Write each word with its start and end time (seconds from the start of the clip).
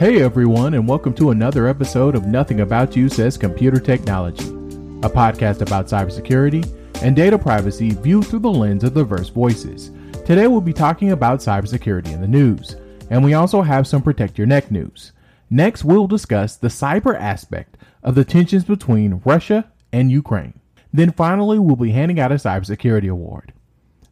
Hey 0.00 0.22
everyone, 0.22 0.72
and 0.72 0.88
welcome 0.88 1.12
to 1.16 1.28
another 1.28 1.66
episode 1.66 2.14
of 2.14 2.24
Nothing 2.24 2.60
About 2.60 2.96
You 2.96 3.10
Says 3.10 3.36
Computer 3.36 3.78
Technology, 3.78 4.46
a 4.46 5.10
podcast 5.10 5.60
about 5.60 5.88
cybersecurity 5.88 6.64
and 7.02 7.14
data 7.14 7.36
privacy 7.38 7.90
viewed 7.90 8.26
through 8.26 8.38
the 8.38 8.50
lens 8.50 8.82
of 8.82 8.94
diverse 8.94 9.28
voices. 9.28 9.90
Today 10.24 10.46
we'll 10.46 10.62
be 10.62 10.72
talking 10.72 11.12
about 11.12 11.40
cybersecurity 11.40 12.14
in 12.14 12.22
the 12.22 12.26
news, 12.26 12.76
and 13.10 13.22
we 13.22 13.34
also 13.34 13.60
have 13.60 13.86
some 13.86 14.00
Protect 14.00 14.38
Your 14.38 14.46
Neck 14.46 14.70
news. 14.70 15.12
Next, 15.50 15.84
we'll 15.84 16.06
discuss 16.06 16.56
the 16.56 16.68
cyber 16.68 17.14
aspect 17.20 17.76
of 18.02 18.14
the 18.14 18.24
tensions 18.24 18.64
between 18.64 19.20
Russia 19.26 19.70
and 19.92 20.10
Ukraine. 20.10 20.58
Then 20.94 21.12
finally, 21.12 21.58
we'll 21.58 21.76
be 21.76 21.92
handing 21.92 22.18
out 22.18 22.32
a 22.32 22.36
cybersecurity 22.36 23.10
award. 23.10 23.52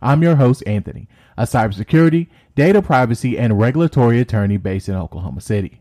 I'm 0.01 0.23
your 0.23 0.37
host, 0.37 0.63
Anthony, 0.67 1.09
a 1.37 1.43
cybersecurity, 1.43 2.29
data 2.55 2.81
privacy, 2.81 3.39
and 3.39 3.59
regulatory 3.59 4.21
attorney 4.21 4.57
based 4.57 4.89
in 4.89 4.95
Oklahoma 4.95 5.41
City. 5.41 5.81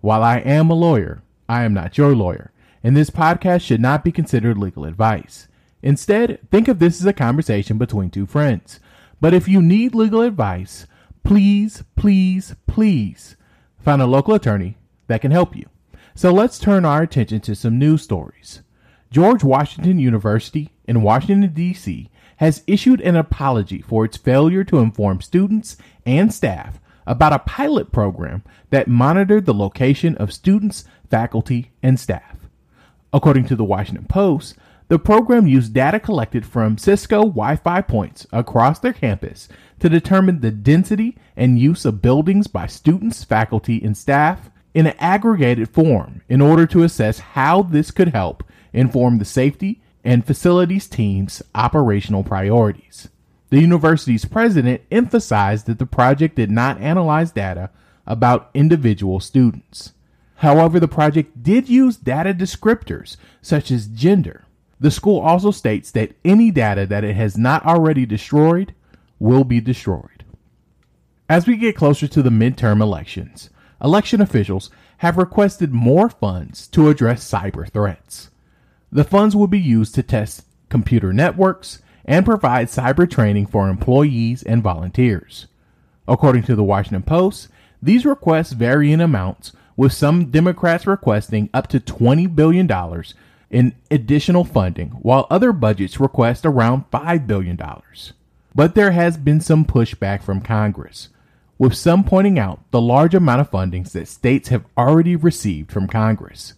While 0.00 0.22
I 0.22 0.38
am 0.38 0.70
a 0.70 0.74
lawyer, 0.74 1.22
I 1.48 1.62
am 1.62 1.72
not 1.72 1.96
your 1.96 2.14
lawyer, 2.14 2.50
and 2.82 2.96
this 2.96 3.10
podcast 3.10 3.62
should 3.62 3.80
not 3.80 4.02
be 4.02 4.10
considered 4.10 4.58
legal 4.58 4.84
advice. 4.84 5.46
Instead, 5.82 6.40
think 6.50 6.66
of 6.68 6.78
this 6.78 7.00
as 7.00 7.06
a 7.06 7.12
conversation 7.12 7.78
between 7.78 8.10
two 8.10 8.26
friends. 8.26 8.80
But 9.20 9.34
if 9.34 9.46
you 9.46 9.62
need 9.62 9.94
legal 9.94 10.22
advice, 10.22 10.86
please, 11.22 11.84
please, 11.94 12.56
please 12.66 13.36
find 13.78 14.02
a 14.02 14.06
local 14.06 14.34
attorney 14.34 14.76
that 15.06 15.20
can 15.20 15.30
help 15.30 15.54
you. 15.54 15.68
So 16.14 16.32
let's 16.32 16.58
turn 16.58 16.84
our 16.84 17.02
attention 17.02 17.40
to 17.42 17.54
some 17.54 17.78
news 17.78 18.02
stories. 18.02 18.62
George 19.10 19.44
Washington 19.44 19.98
University 19.98 20.72
in 20.86 21.02
Washington, 21.02 21.52
D.C 21.52 22.10
has 22.36 22.62
issued 22.66 23.00
an 23.00 23.16
apology 23.16 23.80
for 23.80 24.04
its 24.04 24.16
failure 24.16 24.64
to 24.64 24.78
inform 24.78 25.20
students 25.20 25.76
and 26.04 26.32
staff 26.32 26.80
about 27.06 27.32
a 27.32 27.38
pilot 27.40 27.92
program 27.92 28.42
that 28.70 28.88
monitored 28.88 29.46
the 29.46 29.54
location 29.54 30.16
of 30.16 30.32
students, 30.32 30.84
faculty, 31.10 31.72
and 31.82 31.98
staff. 31.98 32.48
According 33.12 33.46
to 33.46 33.56
the 33.56 33.64
Washington 33.64 34.06
Post, 34.06 34.56
the 34.88 34.98
program 34.98 35.46
used 35.46 35.72
data 35.72 35.98
collected 35.98 36.44
from 36.44 36.76
Cisco 36.76 37.20
Wi 37.20 37.56
Fi 37.56 37.80
points 37.80 38.26
across 38.32 38.78
their 38.78 38.92
campus 38.92 39.48
to 39.80 39.88
determine 39.88 40.40
the 40.40 40.50
density 40.50 41.16
and 41.36 41.58
use 41.58 41.84
of 41.84 42.02
buildings 42.02 42.46
by 42.46 42.66
students, 42.66 43.24
faculty, 43.24 43.82
and 43.82 43.96
staff 43.96 44.50
in 44.74 44.86
an 44.86 44.94
aggregated 44.98 45.68
form 45.68 46.22
in 46.28 46.40
order 46.40 46.66
to 46.66 46.82
assess 46.82 47.18
how 47.20 47.62
this 47.62 47.90
could 47.90 48.08
help 48.08 48.44
inform 48.72 49.18
the 49.18 49.24
safety 49.24 49.82
and 50.04 50.26
facilities 50.26 50.88
team's 50.88 51.42
operational 51.54 52.24
priorities. 52.24 53.08
The 53.50 53.60
university's 53.60 54.24
president 54.24 54.80
emphasized 54.90 55.66
that 55.66 55.78
the 55.78 55.86
project 55.86 56.36
did 56.36 56.50
not 56.50 56.80
analyze 56.80 57.32
data 57.32 57.70
about 58.06 58.50
individual 58.54 59.20
students. 59.20 59.92
However, 60.36 60.80
the 60.80 60.88
project 60.88 61.42
did 61.42 61.68
use 61.68 61.96
data 61.96 62.34
descriptors 62.34 63.16
such 63.40 63.70
as 63.70 63.86
gender. 63.86 64.44
The 64.80 64.90
school 64.90 65.20
also 65.20 65.52
states 65.52 65.92
that 65.92 66.16
any 66.24 66.50
data 66.50 66.84
that 66.86 67.04
it 67.04 67.14
has 67.14 67.38
not 67.38 67.64
already 67.64 68.04
destroyed 68.06 68.74
will 69.20 69.44
be 69.44 69.60
destroyed. 69.60 70.24
As 71.28 71.46
we 71.46 71.56
get 71.56 71.76
closer 71.76 72.08
to 72.08 72.22
the 72.22 72.30
midterm 72.30 72.82
elections, 72.82 73.50
election 73.80 74.20
officials 74.20 74.70
have 74.98 75.16
requested 75.16 75.72
more 75.72 76.08
funds 76.08 76.66
to 76.68 76.88
address 76.88 77.30
cyber 77.30 77.70
threats. 77.70 78.31
The 78.92 79.04
funds 79.04 79.34
will 79.34 79.46
be 79.46 79.58
used 79.58 79.94
to 79.94 80.02
test 80.02 80.44
computer 80.68 81.14
networks 81.14 81.80
and 82.04 82.26
provide 82.26 82.66
cyber 82.66 83.08
training 83.08 83.46
for 83.46 83.70
employees 83.70 84.42
and 84.42 84.62
volunteers. 84.62 85.46
According 86.06 86.42
to 86.44 86.54
the 86.54 86.62
Washington 86.62 87.02
Post, 87.02 87.48
these 87.80 88.04
requests 88.04 88.52
vary 88.52 88.92
in 88.92 89.00
amounts, 89.00 89.52
with 89.76 89.94
some 89.94 90.26
Democrats 90.26 90.86
requesting 90.86 91.48
up 91.54 91.68
to 91.68 91.80
$20 91.80 92.34
billion 92.36 92.70
in 93.50 93.74
additional 93.90 94.44
funding, 94.44 94.90
while 94.90 95.26
other 95.30 95.52
budgets 95.52 95.98
request 95.98 96.44
around 96.44 96.90
$5 96.90 97.26
billion. 97.26 97.58
But 98.54 98.74
there 98.74 98.90
has 98.90 99.16
been 99.16 99.40
some 99.40 99.64
pushback 99.64 100.22
from 100.22 100.42
Congress, 100.42 101.08
with 101.56 101.74
some 101.74 102.04
pointing 102.04 102.38
out 102.38 102.60
the 102.72 102.80
large 102.80 103.14
amount 103.14 103.40
of 103.40 103.50
fundings 103.50 103.92
that 103.92 104.08
states 104.08 104.50
have 104.50 104.66
already 104.76 105.16
received 105.16 105.72
from 105.72 105.86
Congress 105.86 106.52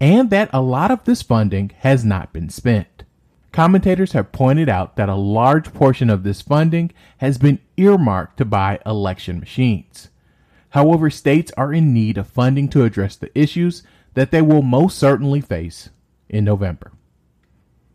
and 0.00 0.30
that 0.30 0.48
a 0.52 0.62
lot 0.62 0.90
of 0.90 1.04
this 1.04 1.22
funding 1.22 1.70
has 1.78 2.04
not 2.04 2.32
been 2.32 2.48
spent. 2.48 3.04
Commentators 3.52 4.12
have 4.12 4.32
pointed 4.32 4.68
out 4.68 4.96
that 4.96 5.08
a 5.08 5.14
large 5.14 5.74
portion 5.74 6.08
of 6.08 6.22
this 6.22 6.40
funding 6.40 6.90
has 7.18 7.36
been 7.36 7.58
earmarked 7.76 8.36
to 8.38 8.44
buy 8.44 8.78
election 8.86 9.40
machines. 9.40 10.08
However, 10.70 11.10
states 11.10 11.50
are 11.56 11.72
in 11.72 11.92
need 11.92 12.16
of 12.16 12.28
funding 12.28 12.68
to 12.70 12.84
address 12.84 13.16
the 13.16 13.36
issues 13.38 13.82
that 14.14 14.30
they 14.30 14.40
will 14.40 14.62
most 14.62 14.98
certainly 14.98 15.40
face 15.40 15.90
in 16.28 16.44
November. 16.44 16.92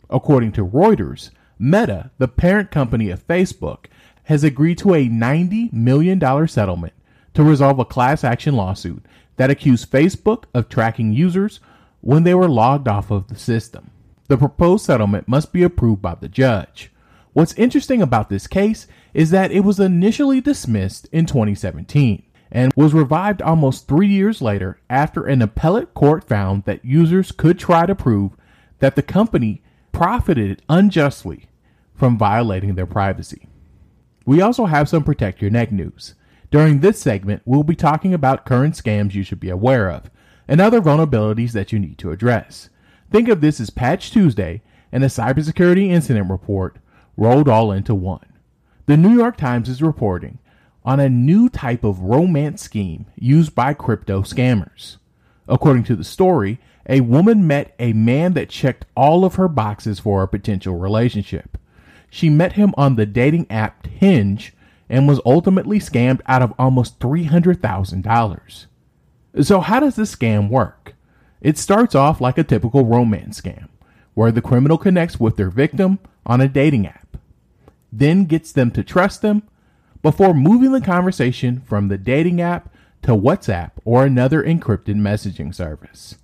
According 0.10 0.52
to 0.54 0.66
Reuters, 0.66 1.32
Meta, 1.58 2.12
the 2.18 2.28
parent 2.28 2.70
company 2.70 3.10
of 3.10 3.26
Facebook, 3.26 3.86
has 4.24 4.44
agreed 4.44 4.78
to 4.80 4.94
a 4.94 5.08
$90 5.08 5.72
million 5.72 6.48
settlement 6.48 6.94
to 7.34 7.44
resolve 7.44 7.80
a 7.80 7.86
class 7.86 8.24
action 8.24 8.56
lawsuit 8.56 9.06
that 9.38 9.50
accused 9.50 9.92
Facebook 9.92 10.44
of 10.54 10.68
tracking 10.68 11.14
users 11.14 11.60
when 12.06 12.24
they 12.24 12.36
were 12.36 12.48
logged 12.48 12.88
off 12.88 13.10
of 13.10 13.28
the 13.30 13.36
system. 13.36 13.90
The 14.28 14.38
proposed 14.38 14.86
settlement 14.86 15.28
must 15.28 15.52
be 15.52 15.64
approved 15.64 16.04
by 16.04 16.14
the 16.14 16.30
judge. 16.30 16.92
What's 17.34 17.56
interesting 17.56 18.00
about 18.00 18.30
this 18.30 18.46
case 18.46 18.86
is 19.16 19.32
that 19.32 19.52
it 19.52 19.62
was 19.62 19.80
initially 19.80 20.40
dismissed 20.40 21.10
in 21.12 21.26
2017 21.26 22.22
and 22.52 22.72
was 22.76 22.94
revived 22.94 23.42
almost 23.42 23.88
three 23.88 24.08
years 24.08 24.40
later 24.40 24.80
after 24.88 25.26
an 25.26 25.42
appellate 25.42 25.96
court 25.96 26.24
found 26.24 26.64
that 26.66 26.86
users 26.86 27.32
could 27.32 27.58
try 27.58 27.88
to 27.88 27.96
prove 27.96 28.34
that 28.78 28.96
the 28.96 29.02
company 29.02 29.64
profited 29.92 30.62
unjustly 30.70 31.48
from 31.96 32.20
violating 32.20 32.76
their 32.76 32.86
privacy. 32.86 33.48
We 34.28 34.42
also 34.42 34.68
have 34.68 34.88
some 34.88 35.04
Protect 35.04 35.42
Your 35.42 35.50
Neck 35.50 35.72
news. 35.72 36.14
During 36.52 36.82
this 36.82 37.00
segment, 37.02 37.42
we'll 37.46 37.64
be 37.64 37.76
talking 37.76 38.14
about 38.14 38.46
current 38.46 38.76
scams 38.76 39.16
you 39.16 39.24
should 39.24 39.40
be 39.40 39.50
aware 39.50 39.90
of, 39.90 40.12
and 40.48 40.62
other 40.62 40.82
vulnerabilities 40.82 41.52
that 41.52 41.72
you 41.72 41.80
need 41.80 41.98
to 42.00 42.12
address. 42.12 42.70
Think 43.12 43.30
of 43.30 43.42
this 43.42 43.60
as 43.60 43.70
Patch 43.70 44.12
Tuesday 44.12 44.62
and 44.92 45.04
a 45.04 45.08
cybersecurity 45.08 45.90
incident 45.90 46.30
report 46.30 46.78
rolled 47.18 47.50
all 47.50 47.72
into 47.72 47.96
one. 47.96 48.26
The 48.86 48.98
New 48.98 49.16
York 49.16 49.38
Times 49.38 49.70
is 49.70 49.82
reporting 49.82 50.40
on 50.84 51.00
a 51.00 51.10
new 51.10 51.50
type 51.50 51.84
of 51.84 52.00
romance 52.00 52.62
scheme 52.62 53.08
used 53.16 53.56
by 53.56 53.74
crypto 53.74 54.22
scammers. 54.22 54.98
According 55.48 55.84
to 55.86 55.96
the 55.96 56.04
story, 56.04 56.60
a 56.88 57.02
woman 57.02 57.48
met 57.48 57.74
a 57.80 57.94
man 57.94 58.34
that 58.34 58.50
checked 58.50 58.86
all 58.96 59.26
of 59.26 59.36
her 59.36 59.48
boxes 59.48 60.00
for 60.00 60.22
a 60.22 60.28
potential 60.28 60.76
relationship. 60.76 61.58
She 62.10 62.30
met 62.30 62.54
him 62.54 62.74
on 62.78 62.96
the 62.96 63.06
dating 63.06 63.48
app 63.50 63.88
Hinge 63.88 64.54
and 64.88 65.08
was 65.08 65.20
ultimately 65.26 65.80
scammed 65.80 66.22
out 66.28 66.44
of 66.44 66.54
almost 66.60 67.00
$300,000. 67.00 68.66
So, 69.42 69.60
how 69.60 69.80
does 69.80 69.96
this 69.96 70.16
scam 70.16 70.50
work? 70.50 70.96
It 71.42 71.58
starts 71.58 71.94
off 71.94 72.22
like 72.22 72.38
a 72.38 72.44
typical 72.44 72.86
romance 72.86 73.42
scam, 73.42 73.68
where 74.14 74.32
the 74.32 74.42
criminal 74.42 74.78
connects 74.78 75.20
with 75.20 75.36
their 75.36 75.50
victim 75.50 76.00
on 76.26 76.42
a 76.42 76.48
dating 76.48 76.88
app, 76.88 77.18
then 77.92 78.26
gets 78.26 78.52
them 78.52 78.72
to 78.72 78.84
trust 78.84 79.22
them 79.22 79.44
before 80.02 80.34
moving 80.34 80.72
the 80.72 80.82
conversation 80.82 81.62
from 81.62 81.88
the 81.88 81.98
dating 81.98 82.40
app 82.40 82.74
to 83.02 83.12
WhatsApp 83.12 83.72
or 83.84 84.06
another 84.06 84.44
encrypted 84.44 84.96
messaging 84.96 85.54
service. 85.54 86.16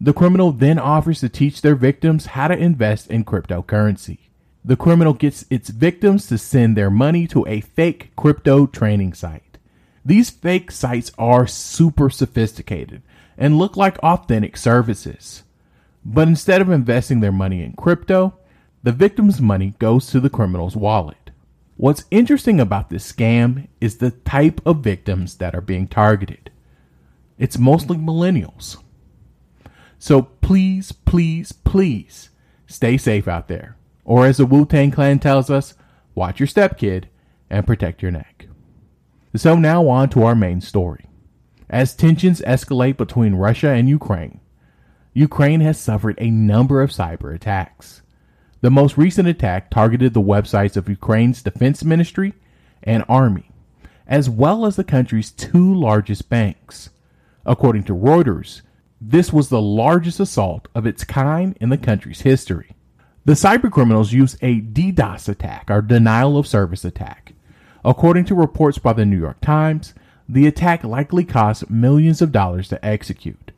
The 0.00 0.12
criminal 0.12 0.52
then 0.52 0.78
offers 0.78 1.20
to 1.20 1.28
teach 1.28 1.60
their 1.60 1.74
victims 1.74 2.26
how 2.26 2.48
to 2.48 2.56
invest 2.56 3.10
in 3.10 3.24
cryptocurrency. 3.24 4.18
The 4.64 4.76
criminal 4.76 5.12
gets 5.12 5.44
its 5.50 5.70
victims 5.70 6.26
to 6.28 6.38
send 6.38 6.76
their 6.76 6.90
money 6.90 7.26
to 7.28 7.46
a 7.46 7.60
fake 7.60 8.12
crypto 8.14 8.66
training 8.66 9.14
site. 9.14 9.47
These 10.08 10.30
fake 10.30 10.70
sites 10.70 11.12
are 11.18 11.46
super 11.46 12.08
sophisticated 12.08 13.02
and 13.36 13.58
look 13.58 13.76
like 13.76 13.98
authentic 13.98 14.56
services. 14.56 15.42
But 16.02 16.28
instead 16.28 16.62
of 16.62 16.70
investing 16.70 17.20
their 17.20 17.30
money 17.30 17.62
in 17.62 17.74
crypto, 17.74 18.32
the 18.82 18.92
victim's 18.92 19.38
money 19.38 19.74
goes 19.78 20.06
to 20.06 20.18
the 20.18 20.30
criminal's 20.30 20.74
wallet. 20.74 21.30
What's 21.76 22.06
interesting 22.10 22.58
about 22.58 22.88
this 22.88 23.12
scam 23.12 23.68
is 23.82 23.98
the 23.98 24.12
type 24.12 24.62
of 24.64 24.78
victims 24.78 25.34
that 25.36 25.54
are 25.54 25.60
being 25.60 25.86
targeted. 25.86 26.50
It's 27.38 27.58
mostly 27.58 27.98
millennials. 27.98 28.78
So 29.98 30.22
please, 30.22 30.90
please, 30.90 31.52
please 31.52 32.30
stay 32.66 32.96
safe 32.96 33.28
out 33.28 33.48
there. 33.48 33.76
Or 34.06 34.24
as 34.24 34.38
the 34.38 34.46
Wu 34.46 34.64
Tang 34.64 34.90
Clan 34.90 35.18
tells 35.18 35.50
us, 35.50 35.74
watch 36.14 36.40
your 36.40 36.46
step, 36.46 36.78
kid, 36.78 37.10
and 37.50 37.66
protect 37.66 38.00
your 38.00 38.10
neck. 38.10 38.37
So 39.36 39.56
now 39.56 39.88
on 39.88 40.08
to 40.10 40.22
our 40.24 40.34
main 40.34 40.60
story. 40.60 41.06
As 41.68 41.94
tensions 41.94 42.40
escalate 42.42 42.96
between 42.96 43.34
Russia 43.34 43.68
and 43.70 43.88
Ukraine, 43.88 44.40
Ukraine 45.12 45.60
has 45.60 45.78
suffered 45.78 46.14
a 46.18 46.30
number 46.30 46.80
of 46.80 46.90
cyber 46.90 47.34
attacks. 47.34 48.02
The 48.60 48.70
most 48.70 48.96
recent 48.96 49.28
attack 49.28 49.70
targeted 49.70 50.14
the 50.14 50.22
websites 50.22 50.76
of 50.76 50.88
Ukraine's 50.88 51.42
defense 51.42 51.84
ministry 51.84 52.34
and 52.82 53.04
army, 53.08 53.50
as 54.06 54.30
well 54.30 54.64
as 54.64 54.76
the 54.76 54.84
country's 54.84 55.30
two 55.30 55.74
largest 55.74 56.28
banks. 56.28 56.90
According 57.44 57.84
to 57.84 57.94
Reuters, 57.94 58.62
this 59.00 59.32
was 59.32 59.48
the 59.48 59.60
largest 59.60 60.20
assault 60.20 60.68
of 60.74 60.86
its 60.86 61.04
kind 61.04 61.56
in 61.60 61.68
the 61.68 61.78
country's 61.78 62.22
history. 62.22 62.74
The 63.24 63.34
cybercriminals 63.34 64.12
used 64.12 64.38
a 64.40 64.60
DDoS 64.60 65.28
attack, 65.28 65.70
or 65.70 65.82
denial 65.82 66.38
of 66.38 66.46
service 66.46 66.84
attack. 66.84 67.34
According 67.88 68.26
to 68.26 68.34
reports 68.34 68.76
by 68.76 68.92
the 68.92 69.06
New 69.06 69.18
York 69.18 69.40
Times, 69.40 69.94
the 70.28 70.46
attack 70.46 70.84
likely 70.84 71.24
cost 71.24 71.70
millions 71.70 72.20
of 72.20 72.32
dollars 72.32 72.68
to 72.68 72.84
execute. 72.84 73.50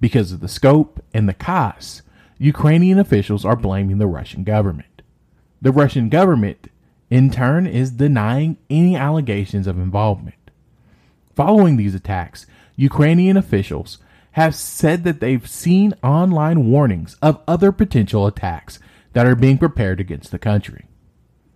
Because 0.00 0.30
of 0.30 0.38
the 0.38 0.46
scope 0.46 1.02
and 1.12 1.28
the 1.28 1.34
costs, 1.34 2.02
Ukrainian 2.38 3.00
officials 3.00 3.44
are 3.44 3.56
blaming 3.56 3.98
the 3.98 4.06
Russian 4.06 4.44
government. 4.44 5.02
The 5.60 5.72
Russian 5.72 6.10
government, 6.10 6.68
in 7.10 7.28
turn, 7.32 7.66
is 7.66 7.90
denying 7.90 8.56
any 8.70 8.94
allegations 8.94 9.66
of 9.66 9.78
involvement. 9.78 10.52
Following 11.34 11.76
these 11.76 11.96
attacks, 11.96 12.46
Ukrainian 12.76 13.36
officials 13.36 13.98
have 14.32 14.54
said 14.54 15.02
that 15.02 15.18
they've 15.18 15.48
seen 15.48 15.94
online 16.04 16.70
warnings 16.70 17.16
of 17.20 17.42
other 17.48 17.72
potential 17.72 18.28
attacks 18.28 18.78
that 19.12 19.26
are 19.26 19.34
being 19.34 19.58
prepared 19.58 19.98
against 19.98 20.30
the 20.30 20.38
country. 20.38 20.86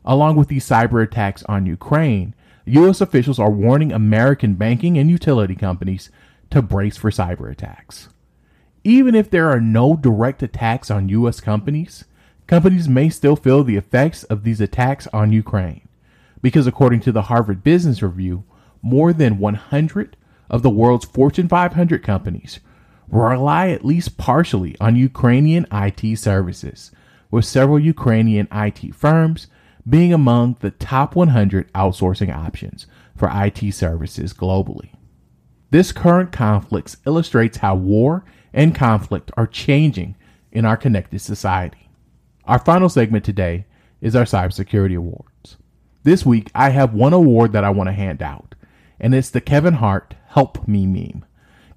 Along 0.07 0.37
with 0.37 0.49
these 0.49 0.67
cyber 0.67 1.03
attacks 1.03 1.43
on 1.45 1.67
Ukraine, 1.67 2.35
U.S. 2.67 3.01
officials 3.01 3.39
are 3.39 3.51
warning 3.51 3.93
American 3.93 4.55
banking 4.55 4.97
and 4.97 5.11
utility 5.11 5.55
companies 5.55 6.11
to 6.51 6.63
brace 6.63 6.97
for 6.97 7.11
cyber 7.11 7.51
attacks. 7.51 8.09
Even 8.85 9.17
if 9.17 9.31
there 9.31 9.51
are 9.51 9.61
no 9.61 9.97
direct 9.97 10.43
attacks 10.43 10.91
on 10.91 11.09
U.S. 11.09 11.41
companies, 11.41 12.05
companies 12.47 12.89
may 12.89 13.09
still 13.09 13.35
feel 13.35 13.65
the 13.65 13.77
effects 13.77 14.23
of 14.25 14.45
these 14.45 14.61
attacks 14.61 15.09
on 15.13 15.33
Ukraine. 15.33 15.89
Because 16.41 16.69
according 16.69 17.01
to 17.01 17.13
the 17.13 17.23
Harvard 17.23 17.65
Business 17.65 18.03
Review, 18.03 18.45
more 18.83 19.13
than 19.13 19.39
100 19.39 20.17
of 20.49 20.63
the 20.63 20.71
world's 20.71 21.05
Fortune 21.05 21.49
500 21.49 22.05
companies 22.05 22.61
rely 23.09 23.69
at 23.71 23.85
least 23.85 24.17
partially 24.17 24.77
on 24.81 24.95
Ukrainian 24.95 25.67
IT 25.73 26.19
services, 26.19 26.93
with 27.31 27.45
several 27.45 27.79
Ukrainian 27.79 28.47
IT 28.53 28.95
firms 28.95 29.49
being 29.89 30.13
among 30.13 30.57
the 30.61 30.71
top 30.71 31.15
100 31.15 31.73
outsourcing 31.73 32.35
options 32.35 32.87
for 33.17 33.31
IT 33.33 33.73
services 33.73 34.33
globally. 34.33 34.91
This 35.71 35.93
current 35.93 36.33
conflict 36.33 36.97
illustrates 37.07 37.59
how 37.59 37.77
war 37.77 38.25
and 38.53 38.75
conflict 38.75 39.31
are 39.37 39.47
changing 39.47 40.17
in 40.53 40.65
our 40.65 40.77
connected 40.77 41.21
society. 41.21 41.89
Our 42.45 42.59
final 42.59 42.89
segment 42.89 43.25
today 43.25 43.67
is 44.01 44.15
our 44.15 44.25
cybersecurity 44.25 44.97
awards. 44.97 45.57
This 46.03 46.25
week, 46.25 46.51
I 46.55 46.71
have 46.71 46.95
one 46.95 47.13
award 47.13 47.53
that 47.53 47.65
I 47.65 47.71
want 47.71 47.89
to 47.89 47.93
hand 47.93 48.23
out, 48.23 48.55
and 49.01 49.15
it's 49.15 49.31
the 49.31 49.41
Kevin 49.41 49.75
Hart 49.75 50.15
Help 50.29 50.69
Me 50.69 50.87
meme. 50.87 51.25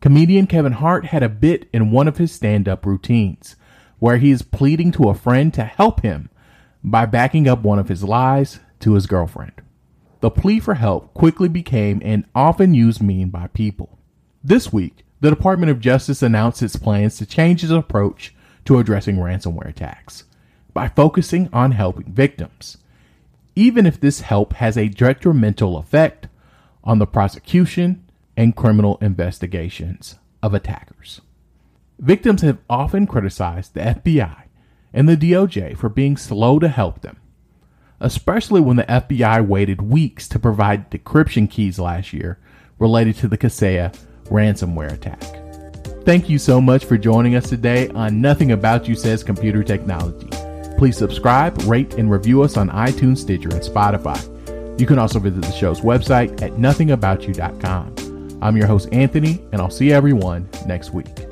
Comedian 0.02 0.48
Kevin 0.48 0.74
Hart 0.74 1.06
had 1.08 1.24
a 1.24 1.30
bit 1.30 1.68
in 1.74 1.92
one 1.92 2.08
of 2.08 2.18
his 2.18 2.32
stand 2.32 2.70
up 2.70 2.86
routines 2.86 3.56
where 3.98 4.18
he 4.18 4.32
is 4.32 4.42
pleading 4.42 4.92
to 4.94 5.10
a 5.10 5.16
friend 5.16 5.54
to 5.54 5.64
help 5.64 6.02
him 6.02 6.30
by 6.84 7.06
backing 7.06 7.48
up 7.48 7.62
one 7.62 7.80
of 7.80 7.90
his 7.90 8.04
lies 8.04 8.60
to 8.80 8.94
his 8.94 9.08
girlfriend. 9.08 9.54
The 10.22 10.31
plea 10.31 10.60
for 10.60 10.76
help 10.76 11.14
quickly 11.14 11.48
became 11.48 12.02
an 12.04 12.26
often 12.36 12.74
used 12.74 13.02
meme 13.02 13.30
by 13.30 13.48
people. 13.48 13.98
This 14.44 14.72
week, 14.72 15.06
the 15.22 15.30
Department 15.30 15.72
of 15.72 15.80
Justice 15.80 16.22
announced 16.22 16.62
its 16.62 16.76
plans 16.76 17.18
to 17.18 17.26
change 17.26 17.64
its 17.64 17.72
approach 17.72 18.34
to 18.66 18.80
addressing 18.80 19.18
ransomware 19.18 19.68
attacks 19.68 20.26
by 20.74 20.88
focusing 20.88 21.50
on 21.52 21.72
helping 21.72 22.14
victims, 22.14 22.78
even 23.56 23.86
if 23.86 24.00
this 24.00 24.22
help 24.22 24.54
has 24.54 24.78
a 24.78 24.88
detrimental 24.88 25.78
effect 25.78 26.28
on 26.84 27.00
the 27.00 27.08
prosecution 27.08 28.06
and 28.38 28.56
criminal 28.56 28.98
investigations 29.02 30.18
of 30.42 30.54
attackers. 30.54 31.22
Victims 31.98 32.42
have 32.42 32.60
often 32.70 33.06
criticized 33.06 33.74
the 33.74 33.82
FBI 33.82 34.44
and 34.94 35.07
the 35.07 35.18
DOJ 35.18 35.77
for 35.77 35.89
being 35.89 36.18
slow 36.18 36.59
to 36.59 36.68
help 36.68 37.01
them, 37.01 37.18
especially 38.00 38.62
when 38.62 38.77
the 38.77 38.83
FBI 38.83 39.45
waited 39.47 39.81
weeks 39.81 40.27
to 40.30 40.39
provide 40.39 40.89
decryption 40.91 41.50
keys 41.50 41.80
last 41.80 42.13
year 42.13 42.39
related 42.80 43.15
to 43.18 43.27
the 43.27 43.38
Kaseya 43.38 43.95
ransomware 44.25 44.91
attack. 44.91 45.21
Thank 46.06 46.30
you 46.30 46.39
so 46.39 46.59
much 46.62 46.86
for 46.86 46.97
joining 46.97 47.36
us 47.36 47.50
today 47.50 47.89
on 47.89 48.21
Nothing 48.21 48.51
About 48.51 48.88
You 48.88 48.95
Says 48.95 49.24
Computer 49.24 49.63
Technology. 49.63 50.30
Please 50.77 50.97
subscribe, 50.97 51.62
rate, 51.63 51.95
and 51.95 52.09
review 52.09 52.41
us 52.41 52.56
on 52.57 52.69
iTunes, 52.69 53.18
Stitcher, 53.18 53.50
and 53.50 53.62
Spotify. 53.62 54.80
You 54.80 54.88
can 54.88 54.97
also 54.97 55.19
visit 55.19 55.41
the 55.41 55.51
show's 55.51 55.81
website 55.81 56.41
at 56.41 56.53
nothingaboutyou.com. 56.53 58.39
I'm 58.41 58.56
your 58.56 58.68
host, 58.68 58.88
Anthony, 58.94 59.44
and 59.51 59.62
I'll 59.62 59.69
see 59.69 59.91
everyone 59.91 60.47
next 60.65 60.94
week. 60.94 61.29